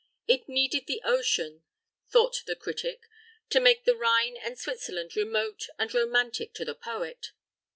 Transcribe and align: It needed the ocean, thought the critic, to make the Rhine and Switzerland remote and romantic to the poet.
It 0.25 0.49
needed 0.49 0.87
the 0.87 0.99
ocean, 1.05 1.61
thought 2.09 2.41
the 2.47 2.55
critic, 2.55 3.07
to 3.51 3.59
make 3.59 3.83
the 3.85 3.95
Rhine 3.95 4.35
and 4.35 4.57
Switzerland 4.57 5.15
remote 5.15 5.67
and 5.77 5.93
romantic 5.93 6.55
to 6.55 6.65
the 6.65 6.73
poet. 6.73 7.33